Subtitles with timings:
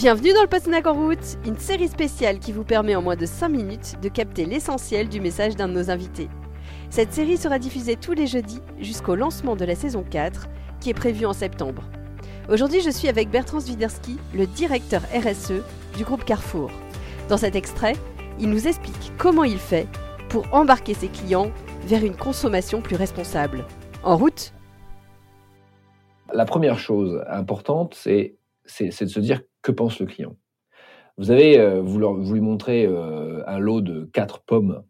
[0.00, 3.26] Bienvenue dans le Postnac en route, une série spéciale qui vous permet en moins de
[3.26, 6.30] 5 minutes de capter l'essentiel du message d'un de nos invités.
[6.88, 10.48] Cette série sera diffusée tous les jeudis jusqu'au lancement de la saison 4
[10.80, 11.82] qui est prévue en septembre.
[12.48, 15.60] Aujourd'hui, je suis avec Bertrand Zwiderski, le directeur RSE
[15.98, 16.70] du groupe Carrefour.
[17.28, 17.96] Dans cet extrait,
[18.38, 19.86] il nous explique comment il fait
[20.30, 23.66] pour embarquer ses clients vers une consommation plus responsable.
[24.02, 24.54] En route
[26.32, 28.38] La première chose importante, c'est
[28.80, 30.36] de se dire que pense le client?
[31.20, 34.82] Vous avez, euh, vous, vous, lui montrez euh, un lot de 4 pommes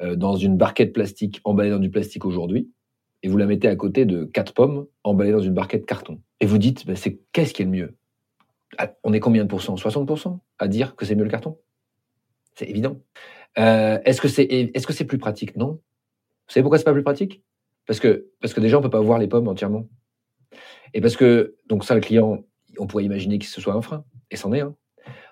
[0.00, 2.68] euh, dans une barquette plastique emballée dans du plastique aujourd'hui,
[3.22, 6.20] et vous la mettez à côté de 4 pommes emballées dans une barquette carton.
[6.40, 7.96] Et vous dites, bah, c'est qu'est-ce qui est le mieux?
[8.76, 9.76] Ah, On est combien de pourcents?
[9.76, 11.56] 60% à dire que c'est mieux le carton?
[12.56, 13.00] C'est évident.
[13.54, 15.56] est-ce que c'est est-ce que c'est plus pratique?
[15.56, 15.68] Non.
[16.48, 17.42] Vous savez pourquoi c'est pas plus pratique?
[17.86, 19.88] Parce que parce que déjà on peut pas voir les pommes entièrement.
[20.92, 22.44] Et parce que donc ça le client
[22.82, 24.74] on pourrait imaginer que ce soit un frein, et c'en est un.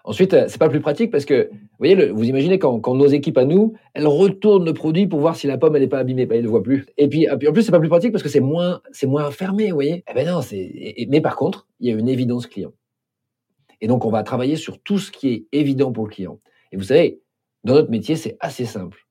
[0.05, 3.39] Ensuite, euh, c'est pas plus pratique parce que, vous voyez, vous imaginez quand, nos équipes
[3.39, 6.27] à nous, elles retournent le produit pour voir si la pomme elle n'est pas abîmée,
[6.31, 6.87] ils ne le voient plus.
[6.97, 9.69] Et puis, en plus, c'est pas plus pratique parce que c'est moins, c'est moins fermé,
[9.69, 10.05] vous voyez.
[10.11, 10.41] Eh ben non.
[11.09, 12.73] Mais par contre, il y a une évidence client.
[13.81, 16.41] Et donc, on va travailler sur tout ce qui est évident pour le client.
[16.73, 17.21] Et vous savez,
[17.65, 19.07] dans notre métier, c'est assez simple.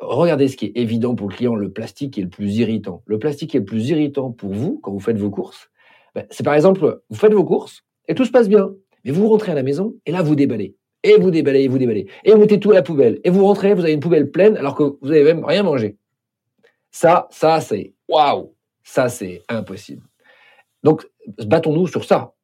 [0.00, 3.02] Regardez ce qui est évident pour le client, le plastique est le plus irritant.
[3.06, 5.70] Le plastique est le plus irritant pour vous quand vous faites vos courses,
[6.14, 8.72] ben, c'est par exemple, vous faites vos courses et tout se passe bien.
[9.04, 10.76] Mais vous rentrez à la maison et là, vous déballez.
[11.04, 12.06] Et vous déballez, et vous déballez.
[12.24, 13.20] Et vous mettez tout à la poubelle.
[13.24, 15.96] Et vous rentrez, vous avez une poubelle pleine alors que vous n'avez même rien mangé.
[16.92, 18.54] Ça, ça, c'est waouh.
[18.84, 20.02] Ça, c'est impossible.
[20.84, 21.08] Donc,
[21.44, 22.34] battons-nous sur ça.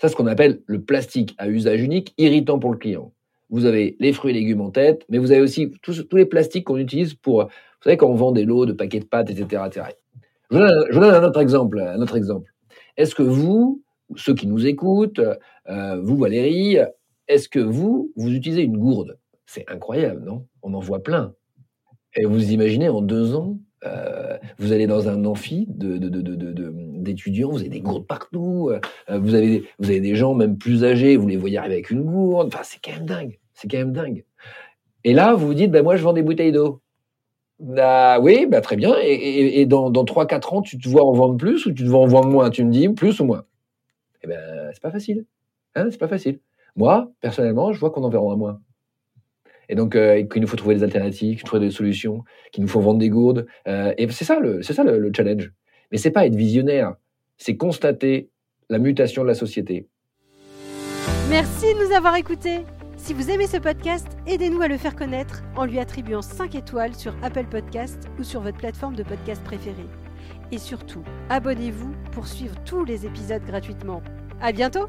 [0.00, 3.12] Ça, c'est ce qu'on appelle le plastique à usage unique, irritant pour le client.
[3.50, 6.26] Vous avez les fruits et légumes en tête, mais vous avez aussi tous, tous les
[6.26, 7.50] plastiques qu'on utilise pour, vous
[7.84, 9.62] savez, quand on vend des lots de paquets de pâtes, etc.
[9.66, 9.86] etc.
[10.50, 11.80] Je, vous donne, je vous donne un autre exemple.
[11.80, 12.51] Un autre exemple.
[12.96, 13.82] Est-ce que vous,
[14.16, 15.20] ceux qui nous écoutent,
[15.68, 16.78] euh, vous Valérie,
[17.28, 19.18] est-ce que vous, vous utilisez une gourde?
[19.46, 20.46] C'est incroyable, non?
[20.62, 21.34] On en voit plein.
[22.14, 27.68] Et vous imaginez, en deux ans, euh, vous allez dans un amphi d'étudiants, vous avez
[27.68, 31.74] des gourdes partout, euh, vous, avez, des gens même plus âgés, vous les voyez arriver
[31.74, 34.24] avec une gourde, enfin c'est quand même dingue, c'est quand même dingue.
[35.04, 36.80] Et là, vous vous dites, ben moi je vends des bouteilles d'eau.
[37.62, 38.96] Bah oui, bah très bien.
[39.00, 42.00] Et, dans, dans 3-4 ans, tu te vois en vendre plus ou tu te vois
[42.00, 42.50] en vendre moins?
[42.50, 43.44] Tu me dis plus ou moins?
[44.24, 45.24] Eh ben, c'est pas facile.
[45.76, 46.40] Hein, c'est pas facile.
[46.74, 48.60] Moi, personnellement, je vois qu'on en verra moins.
[49.68, 52.80] Et donc, euh, qu'il nous faut trouver des alternatives, trouver des solutions, qu'il nous faut
[52.80, 53.46] vendre des gourdes.
[53.68, 55.52] Euh, et c'est ça, le, c'est ça le challenge.
[55.92, 56.96] Mais c'est pas être visionnaire,
[57.38, 58.28] c'est constater
[58.70, 59.86] la mutation de la société.
[61.30, 62.64] Merci de nous avoir écoutés.
[63.02, 66.94] Si vous aimez ce podcast, aidez-nous à le faire connaître en lui attribuant 5 étoiles
[66.94, 69.88] sur Apple Podcast ou sur votre plateforme de podcast préférée.
[70.52, 74.02] Et surtout, abonnez-vous pour suivre tous les épisodes gratuitement.
[74.40, 74.86] À bientôt!